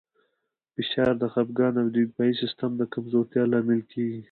فشار 0.73 1.13
د 1.19 1.23
خپګان 1.33 1.73
او 1.81 1.87
د 1.91 1.97
دفاعي 2.07 2.33
سیستم 2.41 2.71
د 2.77 2.81
کمزورتیا 2.93 3.43
لامل 3.51 3.81
کېږي. 3.91 4.19